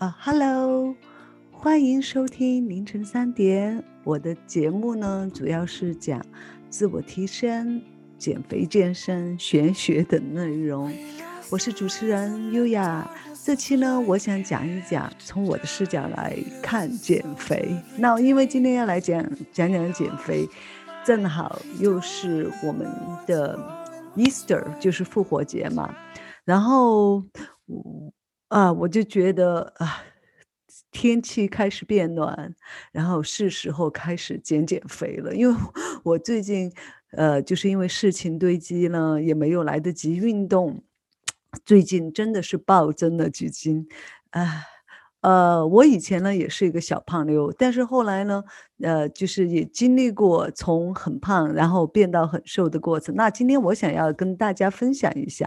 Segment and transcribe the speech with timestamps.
[0.00, 0.96] 啊，Hello，
[1.52, 3.84] 欢迎收听凌晨三点。
[4.02, 6.24] 我的节目呢，主要是讲
[6.70, 7.82] 自我提升、
[8.16, 10.90] 减肥、健身、玄学等内容。
[11.50, 13.06] 我是主持人优雅。
[13.44, 17.76] 这期呢，我想讲一讲从我的视角来看减肥。
[17.98, 19.22] 那因为今天要来讲
[19.52, 20.48] 讲讲减肥，
[21.04, 22.90] 正好又是我们
[23.26, 23.58] 的
[24.16, 25.94] Easter，就是复活节嘛。
[26.46, 27.22] 然后。
[28.50, 30.02] 啊，我就觉得啊，
[30.90, 32.52] 天气开始变暖，
[32.92, 35.32] 然后是时候开始减减肥了。
[35.34, 35.54] 因为
[36.02, 36.72] 我最近，
[37.12, 40.82] 呃，就是因为事情堆积呢，也没有来得及运动，
[41.64, 43.86] 最近真的是暴增了几斤，
[44.30, 44.64] 啊。
[45.22, 48.42] 呃，我以前呢也是一个小胖妞，但是后来呢，
[48.82, 53.14] 呃，就是也经历过从很胖然后变到很瘦的过程。
[53.14, 55.46] 那今天我想要跟大家分享一下，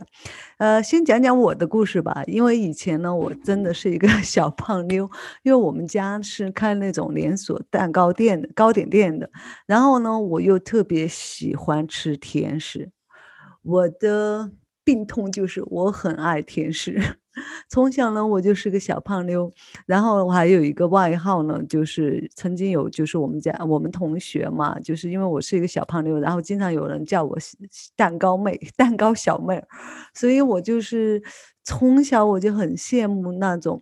[0.57, 2.23] 呃，先讲讲我的故事吧。
[2.27, 5.09] 因为以前呢，我真的是一个 小胖妞，
[5.41, 9.29] 因为我们家是开那种连锁蛋糕店的糕点店的，
[9.65, 12.91] 然后呢，我又特别喜欢吃甜食，
[13.63, 14.51] 我的
[14.83, 17.01] 病痛就是我很爱甜食。
[17.67, 19.51] 从小呢，我就是个小胖妞，
[19.87, 27.35] 然后我还有一个外号呢，就是曾经有，就是我们家我们同学嘛，就是因为我是一个小胖妞，然后经常有人叫我
[27.95, 29.63] 蛋糕妹、蛋糕小妹，
[30.13, 31.23] 所以我就是
[31.63, 33.81] 从小我就很羡慕那种。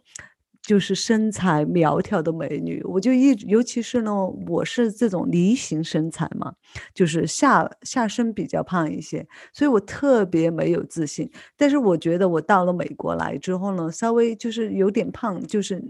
[0.62, 6.54] 就是身材苗条的美女，我就一，尤其是呢，我是这种梨形身材嘛，
[6.94, 11.30] 就是下下身比较胖一些，所以我特别没有自信。
[11.58, 15.84] 但是我觉得我到了美国来之后呢，稍微就是有点胖，就是。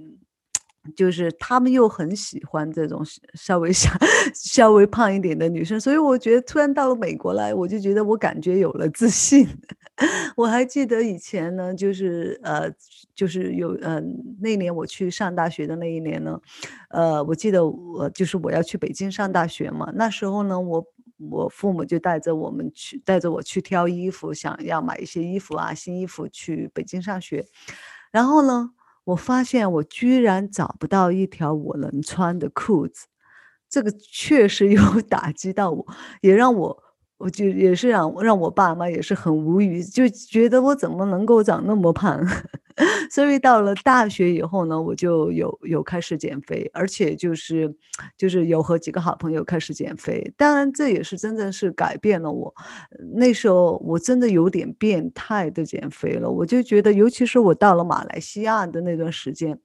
[0.96, 3.04] 就是他们又很喜欢这种
[3.36, 3.90] 稍微小、
[4.34, 9.48] 稍微胖一点的女生，所以我觉得突然到了美国来，我就觉得我感觉有了自信。
[10.36, 12.72] 我还记得以前呢，就是呃，
[13.14, 14.02] 就是有呃，
[14.40, 16.40] 那年我去上大学的那一年呢，
[16.90, 20.84] 呃，我记得我就是我要去北京上大学嘛，那时候呢，我
[21.30, 27.45] 我父母就带着我们去，带着我去挑衣服，想要买一些衣服啊，新衣服去北京上学，
[28.11, 28.72] 然后呢。
[29.08, 33.08] 我发现我居然找不到一条我能穿的裤子，
[33.70, 35.86] 这个确实有 打击到我，
[36.22, 36.84] 也让我。
[37.21, 42.20] 我就也是让让我爸妈也是很无语，就觉得我怎么能够长那么胖，
[43.11, 47.73] 所以到了大学以后呢，我就有有开始减肥，而且就是
[48.17, 50.33] 就是有和几个好朋友开始减肥。
[50.36, 52.54] 当然，这也是真正是改变了我。
[53.15, 59.60] 那时候我真的有点变态的减肥了，我就觉得，尤其是我到了马来西亚的那段时间。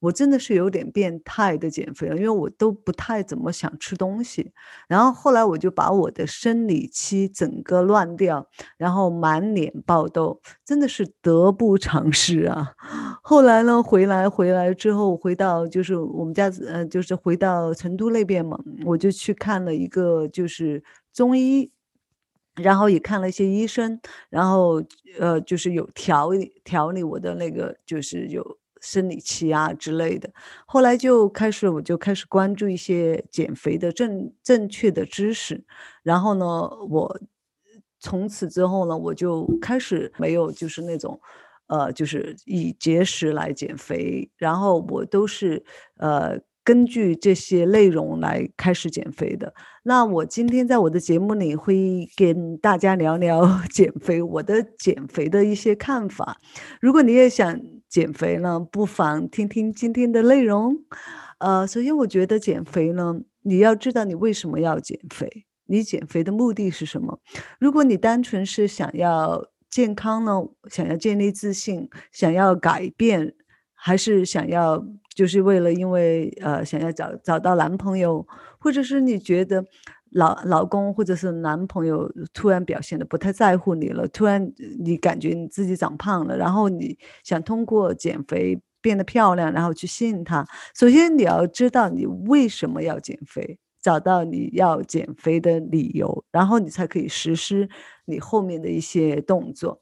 [0.00, 4.52] 我真的是有点变态的减肥了，因为我都不太怎么想吃东西。
[4.86, 12.74] 然后后来我就把我的生理期整个乱掉，然后满脸爆痘，真的是得不偿失啊。
[13.22, 20.82] 后来呢，回来回来之后，回到就是我们家，呃，就是回到成都那边嘛，我就去看了一个就是
[21.12, 21.70] 中医，
[22.54, 24.80] 然后也看了一些医生，然后
[25.18, 28.58] 呃，就是有调理调理我的那个就是有。
[28.80, 30.30] 生理期啊之类的，
[30.66, 35.64] 后来就开始我就开始关注一些减肥的正正确的知识，
[36.02, 36.46] 然后呢，
[36.90, 37.20] 我
[38.00, 41.20] 从此之后呢，我就开始没有就是那种，
[41.66, 45.64] 呃，就是以节食来减肥，然后我都是
[45.96, 46.38] 呃。
[46.68, 49.54] 根据这些内容来开始减肥的。
[49.84, 56.36] 那我今天在我的节目里会跟大家聊聊 减肥，我的减肥的一些看法。
[56.78, 57.58] 如果你也想
[57.88, 60.76] 减肥呢，不妨听听今天的内容。
[61.38, 67.18] 呃，首先我觉得减肥呢，你要知道你为什么要减肥，你减肥的目的是什么。
[67.58, 70.32] 如果你单纯是想要健康呢，
[70.68, 73.34] 想要建立自信，想要改变。
[73.80, 74.84] 还是想要，
[75.18, 78.24] 就是为了因为呃想要找找到男朋友，
[78.60, 79.64] 或者是你觉得
[80.10, 90.46] 老老公或者是男朋友突然表现的不太在乎你了，突然你感觉你自己长胖了，然后你想通过减肥变得漂亮，然后去吸引他。
[90.78, 97.68] 首先你要知道你为什么要减肥，找到你要减肥的理由，然后你才可以实施
[98.04, 99.80] 你后面的一些动作。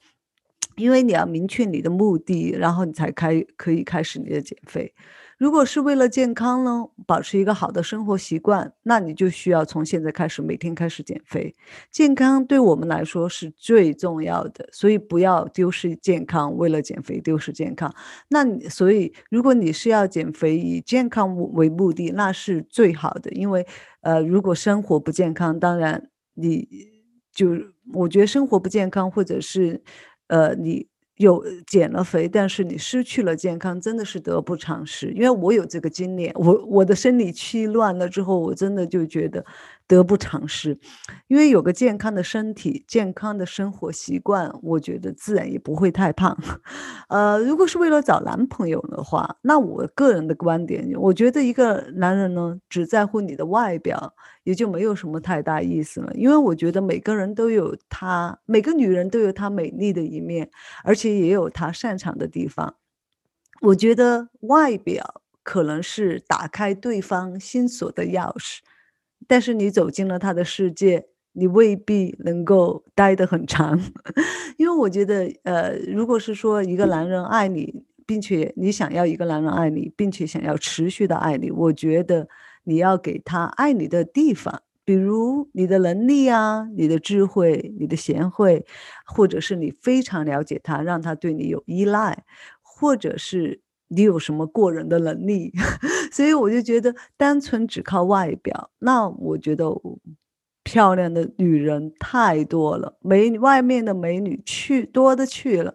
[0.77, 4.95] 因为你要明确你的目的，然后你才开可以开始你的减肥。
[5.39, 11.55] 如果是为了健康呢，保持一个好的生活习惯，那你就需要从现在开始每天开始减肥。
[11.91, 17.95] 健康对我们来说是最重要的，所以不要丢失健康，为了减肥丢失健康。
[18.29, 23.31] 那所以如果你是要减肥以健康为目的，那是最好的。
[23.33, 23.67] 因为
[24.01, 26.67] 呃，如果生活不健康，当然你
[27.35, 27.51] 就
[27.93, 29.83] 我觉得生活不健康或者是。
[30.29, 35.11] 呃，你有减了肥，但是你失去了健康，真的是得不偿失。
[35.13, 39.45] 因为我有这个经验，我我的生理期乱了之后，我真的就觉得
[39.87, 40.79] 得不偿失。
[41.29, 46.37] 因为有个健康的身体、健康的生活习惯，我觉得自然也不会太胖。
[47.09, 54.15] 呃，如果是为了找男朋友的话，那我个人的观点，我觉得一个男人呢，只在乎你的外表。
[54.47, 60.49] 也就没有什么太大意思了，因为我觉得每个人都有他，每个女人都有她美丽的一面，
[60.85, 62.77] 而且也有她擅长的地方。
[63.61, 68.59] 我觉得外表可能是打开对方心锁的钥匙，
[69.27, 73.81] 但是你走进了他的世界，你未必能够待得很长。
[74.59, 82.29] 因为我觉得，呃，如果是说一个男人爱你，并且你想要一个男人爱你，并且想要持续的爱你，我觉得。
[82.69, 88.67] 你要给他爱你的地方，比如你的能力啊，你的智慧，你的贤惠，
[89.05, 92.25] 或者是你非常了解他，让他对你有依赖，
[92.63, 95.53] 或者是你有什么过人的能力。
[96.13, 99.67] 所以我就觉得，单纯只靠外表，那我觉得
[100.65, 105.75] 漂亮的女人太多了，美外面的美女去多的去了，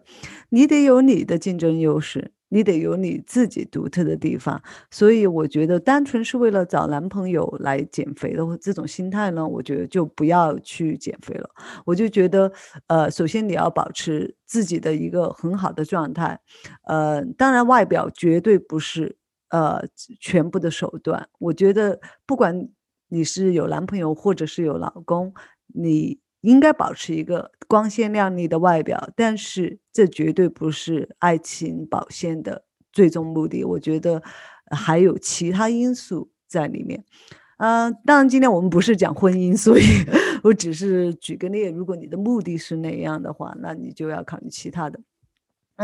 [0.50, 2.32] 你得有你的竞争优势。
[2.54, 4.62] 你得有你自己独特的地方，
[4.92, 11.50] 所以我觉得单纯是为了找男朋友来减肥的这种心态呢，我觉得就不要去减肥了。
[11.86, 12.52] 我就觉得，
[12.88, 16.38] 呃，首先你要保持自己的一个很好的状态，
[16.88, 19.16] 呃，当然外表绝对不是
[19.50, 19.82] 呃
[20.20, 21.30] 全部的手段。
[21.40, 22.68] 我觉得不管
[23.08, 25.34] 你是有男朋友或者是有老公，
[25.68, 26.20] 你。
[26.42, 33.64] 应该保持一个光鲜亮丽的外表，但是这绝对不是爱情保鲜的最终目的。
[33.64, 34.22] 我觉得
[34.70, 37.04] 还有其他因素在里面。
[37.58, 39.84] 嗯，当然今天我们不是讲婚姻，所以
[40.44, 41.66] 我只是举个例。
[41.66, 45.00] 如果你的目的是那样的话，那你就要考虑其他的。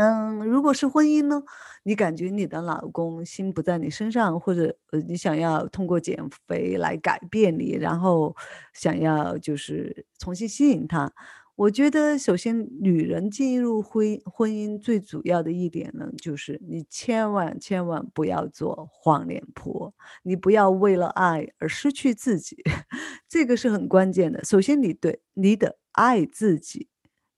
[0.00, 1.42] 嗯，如果是婚姻呢？
[1.82, 6.16] 你感觉你的老公心不在你身上，或者呃，你想要通过减
[6.46, 8.36] 肥来改变你，然后
[8.72, 11.12] 想要就是重新吸引他。
[11.56, 19.92] 我觉得首先女人进入婚婚姻最主要的一点呢，就是你千万千万不要做黄脸婆，
[20.22, 22.62] 你不要为了爱而失去自己，
[23.28, 24.44] 这个是很关键的。
[24.44, 26.86] 首先你对你得爱自己，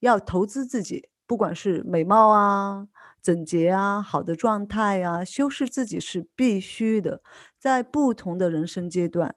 [0.01, 1.09] 要投资自己。
[1.31, 2.89] 不管是美貌啊、
[3.23, 7.23] 整洁啊、好的状态啊，修饰自己是必须的。
[7.57, 9.37] 在不同的人生阶段，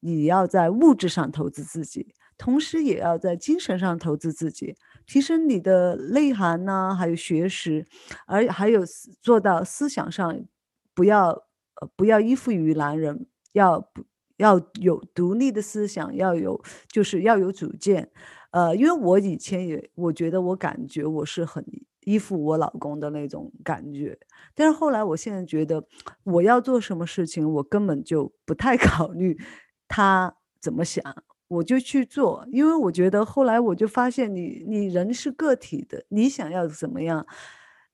[0.00, 4.76] 你要在物质上投资自己，同时也要在精神上投资自己，
[5.06, 7.86] 提升你的内涵呢，还有学识，
[8.26, 8.82] 而还有
[9.22, 10.38] 做到思想上
[10.92, 11.44] 不要
[11.96, 14.04] 不要依附于男人，要不
[14.36, 18.10] 要有独立的思想，要有就是要有主见。
[18.52, 21.64] 呃，因为我以前也，我觉得我感觉我是很
[22.04, 24.18] 依附我老公的那种感觉，
[24.54, 25.82] 但是后来我现在觉得，
[26.24, 29.38] 我要做什么事情，我根本就不太 考虑
[29.88, 31.02] 他怎么想，
[31.48, 37.26] 我就去做，因为我觉得后来我就发现，你你人是个体的，你想要怎么样，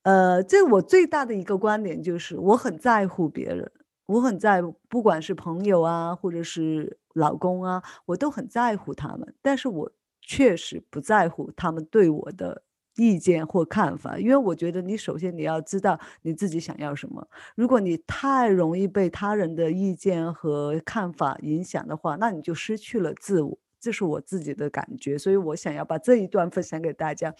[0.03, 3.71] 呃，这我最大的一个观点就是，我很在乎别人，
[4.07, 9.91] 我很在乎，不管是朋友啊，或者是老公啊，我都很在乎他们，但是我。
[10.29, 12.61] 确实不在乎他们对我的
[12.97, 17.27] 意见或看法，因为我觉得你首先你要知道你自己想要什么。
[17.55, 23.57] 如果你太容易被他人的意见和看法影响的话，那你就失去了自我。
[23.79, 27.33] 这是我自己的感觉，所以我想要把这一段分享给大家。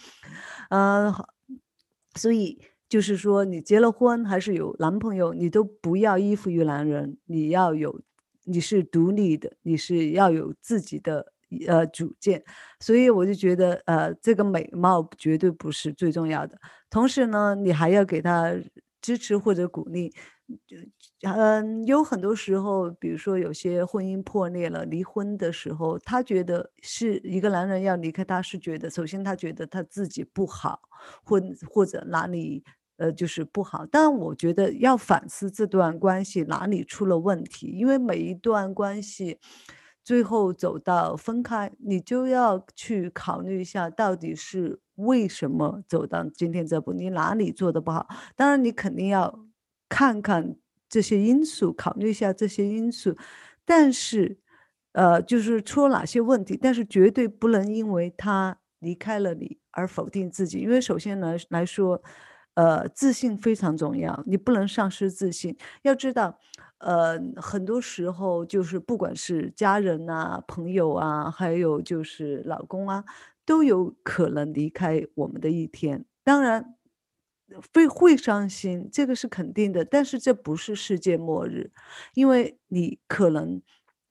[0.70, 1.14] 嗯，
[2.16, 8.00] 所以就是说，你结了婚还是有男朋友，你都不要依附于男人，你要有，
[8.46, 11.32] 你是独立的，你是要有自己的。
[11.66, 12.42] 呃，主见，
[12.80, 16.58] 所以我就觉得，呃，这个美貌绝对不是最重要的。
[16.88, 18.52] 同时呢，你还要给他
[19.00, 20.12] 支持或者鼓励。
[21.22, 30.80] 嗯，有很多时候，比如说有些婚姻破裂了，离婚的时候，他觉得是一个男人要离开他，是觉得首先他觉得他自己不好，
[31.22, 32.64] 或或者哪里
[32.96, 33.86] 呃就是不好。
[33.92, 39.38] 但我觉得要反思这段关系哪里出了问题，因为每一段关系。
[40.02, 48.06] 最后走到分开，你就要去考虑一下，到底是为什么走到今天这步，你哪里做的不好？
[48.34, 49.46] 当然，你肯定要
[49.88, 50.56] 看看
[50.88, 53.16] 这些因素，考虑一下这些因素。
[53.64, 54.38] 但是，
[54.92, 56.58] 呃，就是出了哪些问题？
[56.60, 62.02] 但是绝对不能因为他离开了你而否定自己，因为首先来来说，
[62.54, 65.56] 呃，自信非常重要，你不能丧失自信。
[65.82, 66.38] 要知道。
[66.80, 73.04] 呃，很多时候就是不管是家人呐、朋友啊，还有就是老公啊，
[73.44, 76.04] 都有可能离开我们的一天。
[76.24, 76.76] 当然，
[77.74, 79.84] 会会伤心，这个是肯定的。
[79.84, 81.70] 但是这不是世界末日，
[82.14, 83.60] 因为你可能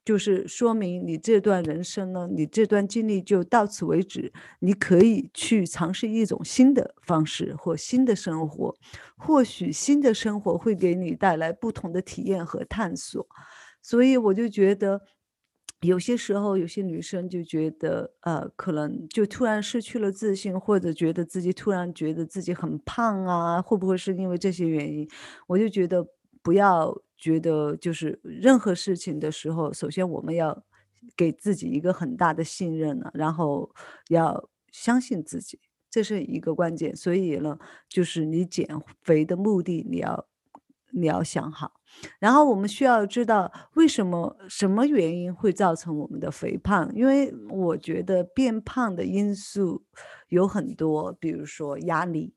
[0.06, 4.32] 就是说明你这段人生呢，你这段经历就到此为止。
[4.60, 8.75] 你可以去尝试一种新的方式或新的生活，
[9.18, 13.27] 或许新的生活会给你带来不同的体验和探索。
[13.82, 15.01] 所以我就觉得。
[15.82, 25.08] 有些时候，有些女生就觉得，呃，可能就突然失去了自信，或者觉得自己突然觉得自己很胖啊，会不会是因为这些原因？
[25.48, 26.06] 我就觉得
[26.41, 30.63] 不要觉得就是任何事情的时候，首先我们要
[31.15, 33.69] 给自己一个很大的信任呢，然后
[34.10, 36.96] 要相信自己，这是一个关键。
[36.96, 38.67] 所以呢，就是你减
[39.01, 40.27] 肥的目的，你要
[40.91, 41.74] 你要想好。
[42.19, 46.93] 然后我们需要知道为什么什么原因会造成我们的肥胖？
[46.96, 49.84] 因为我觉得变胖的因素
[50.27, 52.36] 有很多，比如说压力，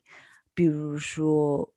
[0.54, 1.72] 比如说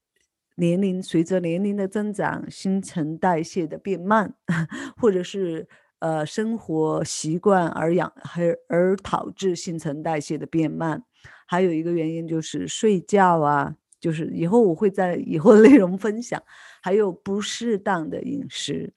[0.55, 4.33] 年龄随着年龄的增长，新陈代谢的变慢，
[4.97, 5.67] 或者是
[5.99, 11.03] 呃生活习惯而养而而导致新陈代谢的变慢。
[11.47, 16.41] 还有一个原因就是睡觉啊，就是以后我会在以后的内容分享。
[16.81, 18.93] 还有不适当的饮食，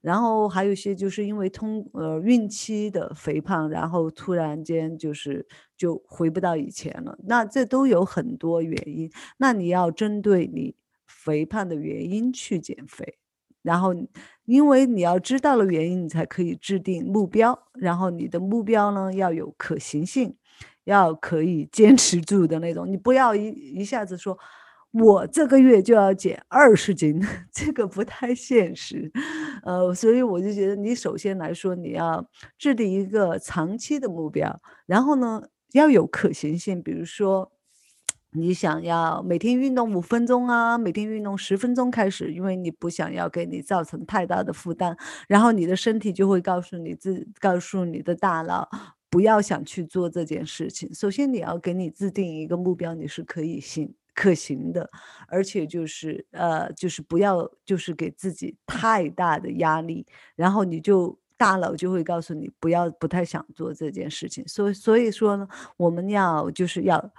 [0.00, 5.44] 然后还有一些就是因为通呃孕期的肥胖，然后突然间就是
[5.76, 7.18] 就回不到以前了。
[7.24, 10.74] 那这都有很多原因，那你要针对你
[11.24, 13.16] 肥胖的原因去减肥，
[13.62, 13.94] 然后
[14.44, 20.36] 因为你要知道了原因，你才可以制定目标，然后你的目标呢要有可行性，
[20.84, 24.36] 要可以坚持住的那种，你不要一一下子说。
[24.94, 27.18] 我这个月就要减二十斤，
[27.50, 29.10] 这个不太现实，
[29.64, 37.50] 呃，所以我就觉得你首先来说，你要制定一个长期的目标，然后呢要有可行性，比如说
[38.32, 44.96] 你想要每天运动五分钟啊，每天运动十分钟开始，因为你不想要给你造成太大的负担，
[45.28, 48.68] 然后你的身体就会告诉你自告诉你的大脑
[49.10, 50.92] 不要想去做这件事情。
[50.94, 53.94] 首先你要给你制定一个目标，你是可以行。
[54.14, 54.90] 可行的，
[55.26, 64.46] 而且就是呃，就是不要就是给自己太大的压力，然后你就大脑就会告诉你不要不太想做这件事情。
[64.46, 65.48] 所以所以说呢，
[65.78, 67.10] 我们要就是要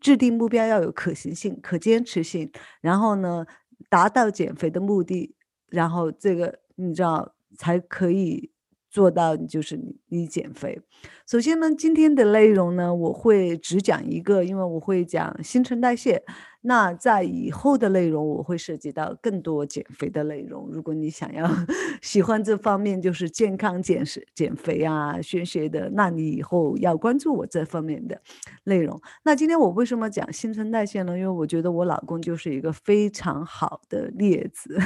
[0.00, 2.50] 制定目标，要有可行性、可坚持性，
[2.80, 3.46] 然后呢，
[3.88, 5.34] 达到减肥的目的，
[5.68, 8.50] 然后这个你知道才可以。
[8.98, 10.80] 做到就是你你减肥。
[11.24, 16.20] 首先呢，今天的内容呢，我会只讲一个，因为我会讲新陈代谢。
[16.62, 20.68] 那在以后的内容，我会涉及到更多减肥的内容。
[20.72, 21.48] 如果你想要
[22.02, 28.20] 喜欢这方面，就是健康减食、减肥啊、学学的，那你以后要关注我这方面的
[28.64, 29.00] 内容。
[29.24, 31.16] 那今天我为什么讲新陈代谢呢？
[31.16, 34.76] 因为我觉得我老公就是一个非常好的例子。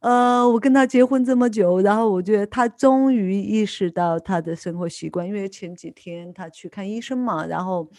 [0.00, 7.90] 呃，我跟他结婚这么久，然后我觉得他终于意识到他的生活习惯，因为前几天他去看医生嘛，然后，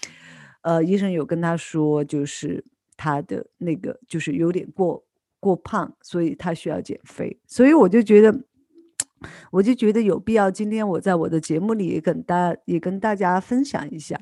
[0.62, 2.64] 呃，医生有跟他说，就是
[2.96, 5.04] 他的那个就是有点过
[5.42, 8.34] 过胖，所以他需要减肥，所以我就觉得，
[9.52, 14.18] 我就觉得有必要今天我在我的节目里也跟大也跟大家分享一下，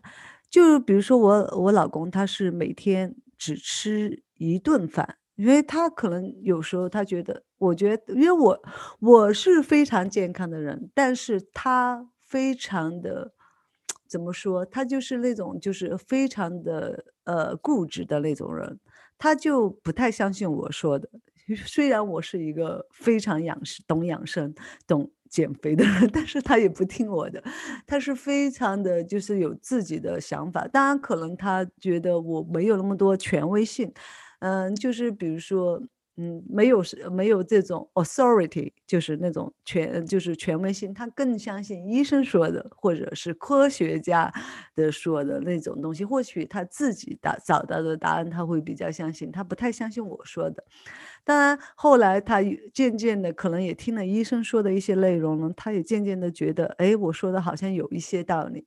[0.50, 5.18] 就比如说我我老公他是每天只吃一顿饭。
[5.38, 8.60] 因为他可能有时候他觉得，我觉得，因为我
[9.00, 13.34] 我是非常健康的人，但是他非常的
[14.08, 14.66] 怎么说？
[14.66, 18.80] 他就是那种就是非常的呃固执的那种人，
[19.18, 21.10] 他就不太相信我说的。
[21.66, 24.54] 虽然我是一个非常养生、懂养生、
[24.86, 27.42] 懂减肥的人， 但是他也不听我的，
[27.88, 30.68] 他是非常的就是有自己的想法。
[30.68, 33.92] 当然，可能他觉得我没有那么多权威性。
[34.40, 35.82] 嗯，就是比如说，
[36.20, 44.34] 嗯，没有是没有这种 authority，就是那种权，就是权威性，他更相信医生说的，或者是科学家
[44.76, 46.04] 的说的那种东西。
[46.04, 50.64] 或许他自己答找到的答案，他会比较相信，他不太相信我说的。
[51.24, 52.40] 当然，后来他
[52.74, 58.66] 渐渐的可能也听了医生说的一些内容呢，他也渐渐的觉得，哎，我说的好像有一些道理。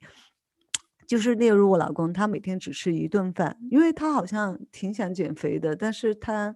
[1.07, 6.55] 就是例如我老公，他每天只吃一顿饭，因为他好像挺想减肥的，但是他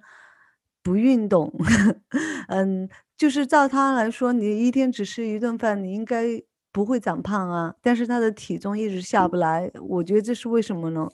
[0.85, 1.53] 不运动。
[2.49, 6.25] 嗯，就是照他来说，你一天只吃一顿饭，你应该
[6.71, 7.75] 不会长胖啊。
[7.83, 11.09] 但是他的体重一直下不来，我觉得这是为什么呢？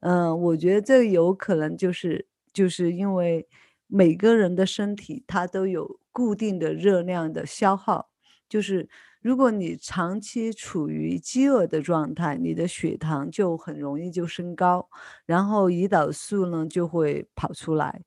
[0.00, 3.46] 嗯，我觉得这有可能就是就是因为
[3.88, 8.08] 每个人的身体它都有固定的热量的消耗。
[8.48, 8.88] 就是
[9.20, 14.88] 如果你长期处于饥饿的状态，你的血糖就很容易就升高，
[15.26, 18.02] 然后胰岛素呢就会跑出来。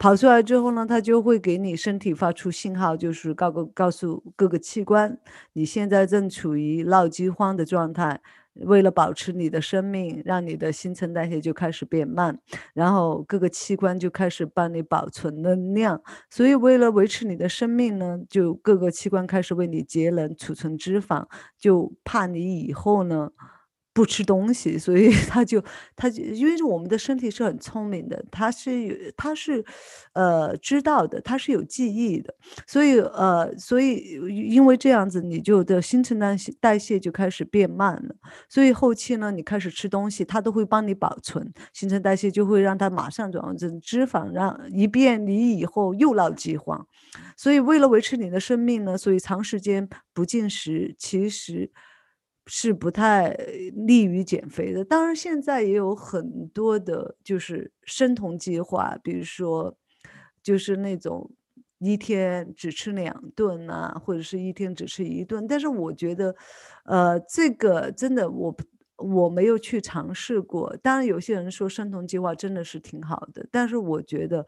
[0.00, 5.18] 跑出来之后呢，它就会给你身体发出信号，就是告告告诉各个器官，
[5.52, 8.22] 你现在正处于闹饥荒的状态。
[8.54, 12.38] 为了保持你的生命，让你的新陈代谢就开始变慢，
[12.72, 16.02] 然后各个器官就开始帮你保存能量。
[16.30, 21.26] 所以为了维持你的生命呢，就各个器官开始为你节能、储存脂肪，
[21.58, 23.30] 就怕你以后呢。
[23.92, 25.62] 不吃东西，所以 他就
[25.96, 29.64] 他就因为我们的身体是很聪明的，它是有它是，
[30.12, 32.32] 呃，知道的，它是有记忆的，
[32.66, 34.18] 所以呃，所以
[34.48, 38.14] 因为这样子，你就的新陈代谢代谢就开始变慢了，
[38.48, 46.86] 所以后期呢，你开始吃东西，它都会帮你保存，新陈代谢就会让它马上转换成脂肪，让以便你以后又闹饥荒。
[47.36, 51.72] 所以为了维持你的生命呢，所以长时间不进食，其实。
[52.52, 53.28] 是不太
[53.86, 54.84] 利于减肥的。
[54.84, 59.76] 当然，现在也有很多的，就是生酮计划，比如说，
[60.42, 61.30] 就是那种
[61.78, 65.46] 一天只吃两顿啊，或者是一天只吃一顿。
[65.46, 66.34] 但是我觉得，
[66.86, 68.56] 呃，这个真的我
[68.96, 70.76] 我没有去尝试过。
[70.82, 74.44] 当然，有些人说生酮计划真的是挺好的，但是我觉得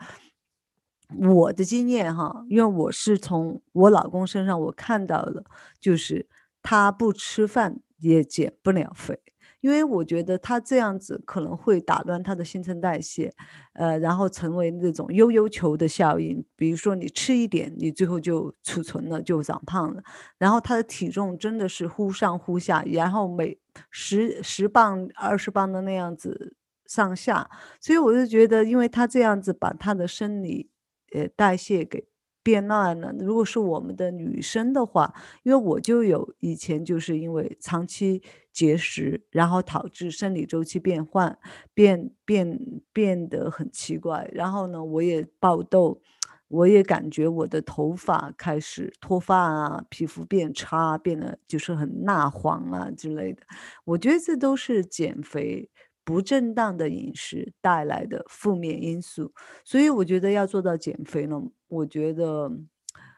[1.20, 5.44] 我的经验哈，因为我是从我老公身上我看到的，
[5.78, 6.26] 就是。
[6.64, 9.18] 他不吃饭也减不了肥，
[9.60, 13.32] 因为我觉得他这样子可能会打乱他的新陈代谢，
[13.74, 16.44] 呃，然后成为那种悠悠球的效应。
[16.56, 20.02] 比如说你吃一点，你最后就储存了，就长胖了。
[20.36, 23.56] 然后他的体重真的是忽上忽下，然后每
[23.90, 26.56] 十十磅、二十磅的那样子
[26.86, 27.48] 上下。
[27.80, 30.68] 所以我就觉得，因为他这样子把他的生理
[31.14, 32.11] 呃代谢给。
[32.42, 33.12] 变乱了。
[33.18, 38.22] 如果是我们的女生的话，因为我就有以前就是因为长期
[38.52, 41.38] 节食，然后导致生理周期变换，
[41.74, 42.58] 变变
[42.92, 44.28] 变得很奇怪。
[44.32, 46.00] 然后呢，我也爆痘，
[46.48, 53.42] 我也感觉我的头发开始脱发啊，皮肤变差，变得就是很蜡黄啊之类的。
[53.84, 55.70] 我觉得这都是减肥。
[56.04, 59.32] 不正当的饮食带来的负面因素，
[59.64, 62.50] 所以我觉得要做到减肥呢，我觉得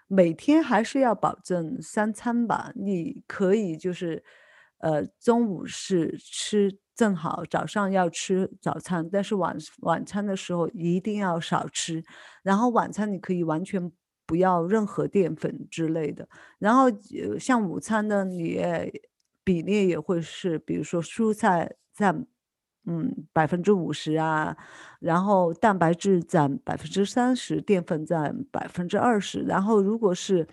[0.07, 2.73] 每天还是要保证三餐吧。
[2.77, 4.23] 你可以就是，
[4.79, 12.05] 呃，中午是吃正好，早上要吃早餐，但是晚晚餐的时候一定要少吃。
[12.42, 13.90] 然后晚餐你可以完全
[14.27, 16.29] 不要任何淀粉之类的。
[16.59, 16.88] 然后
[17.40, 18.61] 像午餐呢，你
[19.42, 22.27] 比例也会是，比如说蔬菜占。
[22.87, 24.57] 嗯，百分之五十啊，
[25.01, 29.40] 然后蛋白质占百分之三十，淀粉占百分之二十。
[29.40, 30.47] 然后，如果是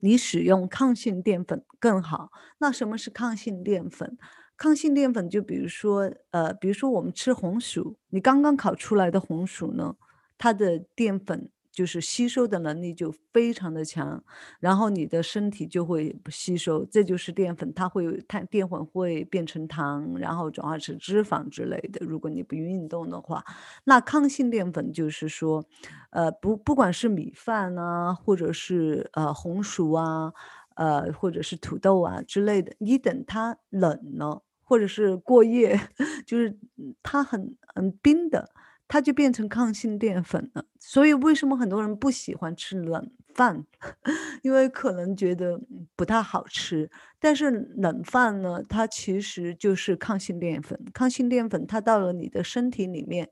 [0.00, 2.30] 你使用抗性淀粉更好。
[2.58, 4.18] 那什么是抗性淀粉？
[4.56, 9.96] 抗性淀粉就比如说，呃，比如说我们吃红薯，你刚刚烤出来的红薯呢，
[10.36, 11.48] 它的淀粉。
[11.74, 14.22] 就是吸收的能力就非常的强，
[14.60, 22.06] 然后你的身体就会吸收，这就是淀粉，它会碳淀粉会变成糖，然后转化成脂肪之类的。
[22.06, 23.44] 如果你不运动的话，
[23.84, 25.64] 那抗性淀粉就是说，
[26.10, 30.32] 呃，不不管是米饭啊，或者是呃红薯啊，
[30.76, 35.78] 呃或者是土豆啊之类的，你等它冷了，或者是过夜，
[36.24, 36.56] 就是
[37.02, 38.48] 它很很冰的。
[38.94, 43.66] 它就变成抗性淀粉了，所以为什么很多人不喜欢吃冷饭？
[44.40, 45.60] 因为可能觉得
[45.96, 46.88] 不太好吃。
[47.18, 50.80] 但是冷饭呢，它其实就是抗性淀粉。
[50.92, 53.28] 抗性淀粉它到了你的身体里面，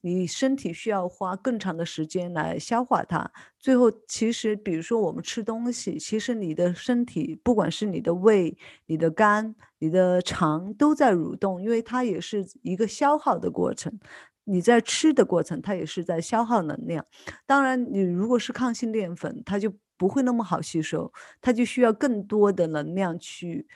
[0.00, 3.30] 你身体需要花更长的时间来消化它。
[3.58, 13.92] 最后，其实比如说我们吃东西，其实你的身体不管是你的胃、你的肝、你的肠都在蠕动，因为它也是一个消耗的过程。
[14.44, 17.04] 你在吃的过程，它也是在消耗能量。
[17.46, 23.66] 当然，你如果是抗性淀粉，它就不会那么好吸收，它就需要更多的能量去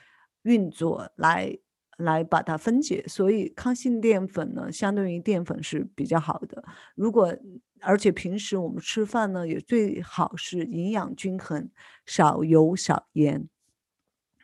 [0.43, 1.57] 运作，来
[1.97, 3.03] 来把它分解。
[3.07, 6.63] 所以，抗性淀粉呢，相对于淀粉是比较好的。
[6.95, 7.33] 如果
[7.81, 11.69] 而且平时我们吃饭呢，也最好是营养均衡，
[12.05, 13.47] 少油少盐。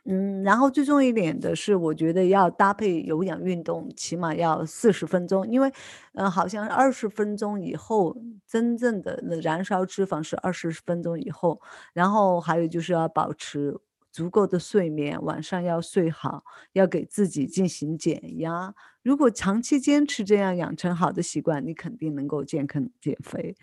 [0.06, 5.72] 嗯，然后最重要一点的是，我觉得要搭配有氧运动，起码要四十分钟，因为，
[6.14, 11.62] 嗯，好像二十分钟以后，真正的燃烧脂肪是二十分钟以后。
[11.94, 13.80] 然后还有就是要保持
[14.12, 18.76] 足够的睡眠，晚上要睡好，要给自己进行减压。
[19.04, 23.56] 如果长期坚持这样养成好的习惯，你肯定能够健康减肥。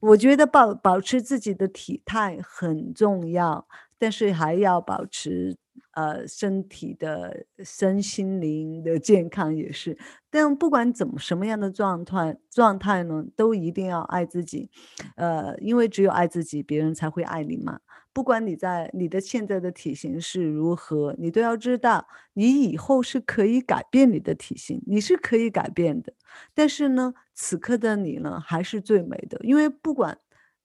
[0.00, 3.66] 我觉得保保持自己的体态很重要，
[3.98, 5.58] 但是还要保持，
[6.00, 9.98] 呃，身体的身心灵的健康也是。
[10.30, 14.70] 但不管怎么什么样的状态状态呢，都一定要爱自己。
[15.16, 17.80] 呃，因为只有爱自己，别人才会爱你嘛。
[18.12, 26.12] 不管你在你的现在的体型是如何，你都要知道，你以后是可以改变你的体型，你是可以改变的。
[26.54, 29.38] 但是呢，此刻的你呢，还是最美的。
[29.42, 30.18] 因为不管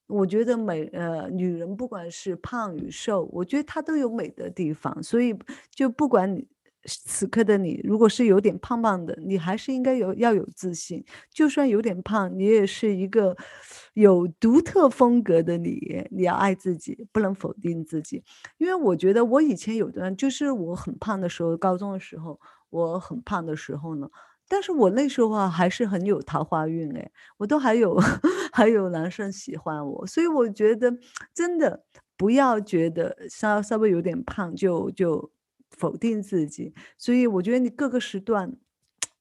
[0.08, 5.02] 我觉得美呃，女人不管是胖与瘦，我觉得她都有美的地方。
[5.02, 5.36] 所以
[5.70, 6.48] 就不管你
[6.86, 11.04] 此刻的你，如果是有点胖胖的，你还是应该有要有自信。
[11.32, 13.36] 就算有点胖，你也是一个
[13.96, 18.24] 有独特风格的你，你要爱自己，不能否定自己。
[18.60, 22.40] 因为我觉得我以前有段就是我很胖的时候，高中的时候，
[22.70, 24.08] 我很胖的时候呢，
[24.48, 27.98] 但是我那时候啊，还是很有桃花运哎，我都还有
[28.54, 30.06] 还有男生喜欢我。
[30.08, 30.92] 所以我觉得
[31.34, 31.84] 真的
[32.16, 35.32] 不要觉得稍稍微有点胖就就
[35.72, 36.74] 否定自己。
[36.98, 38.56] 所以我觉得你各个时段，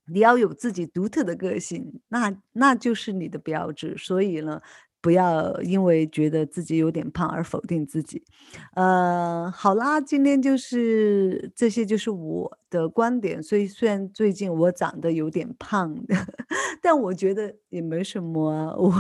[0.07, 3.97] 你要有自己独特的个性，那那就是你的标志。
[3.97, 4.61] 所以呢，
[5.05, 8.23] 不要因为觉得自己有点胖而否定自己。
[8.75, 13.43] 呃，好啦，今天就是这些就是我的观点。
[13.43, 15.95] 所以虽然最近我长得有点胖，
[16.81, 18.75] 但我觉得也没什么啊。
[18.79, 18.95] 我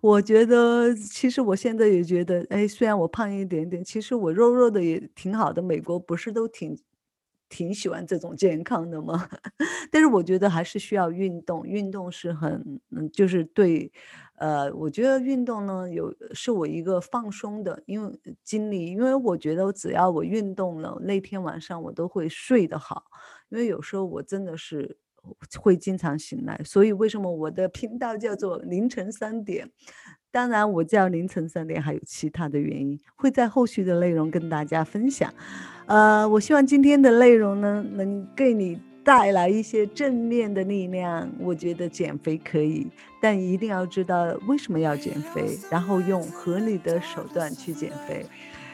[0.00, 5.60] 我觉得其实我现在也觉得，哎，虽然我胖一点点，其实我肉肉的也挺好的。
[5.60, 6.74] 美国不是都挺
[7.50, 9.28] 挺喜欢这种健康的吗？
[9.92, 13.90] 但是我觉得还是需要运动，运动是很嗯，就是对
[14.40, 18.86] 呃，我觉得运动呢，有是我一个放松的因为经历。
[18.86, 23.04] 因为我觉得只要我运动了，那天晚上我都会睡得好。
[23.50, 24.96] 因为有时候我真的是
[25.60, 29.70] 会经常醒来，所以为什么我的频道叫做凌晨三点。
[30.30, 35.30] 当然我叫凌晨三点还有其他的原因，会在后续的内容跟大家分享。
[35.86, 41.28] 呃，我希望今天的内容呢，能给你带来一些正面的力量。
[41.40, 42.86] 我觉得减肥可以，
[43.20, 48.24] 但一定要知道为什么要减肥，然后用合理的手段去减肥。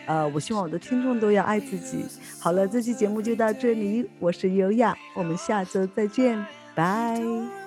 [0.04, 2.04] 呃，我希望我的听众都要爱自己。
[2.38, 6.44] 好了，这期节目就到这里，我是优雅，我们下周再见，
[6.74, 7.65] 拜。